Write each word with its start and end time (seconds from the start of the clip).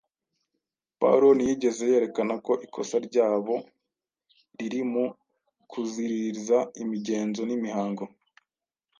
Pawulo 0.99 1.27
ntiyigeze 1.33 1.83
yerekana 1.91 2.33
ko 2.45 2.53
ikosa 2.65 2.97
ryabo 3.07 3.55
riri 4.57 4.81
mu 4.91 5.05
kuziririza 5.71 6.57
imigenzo 6.83 7.41
n’imihango 7.45 8.03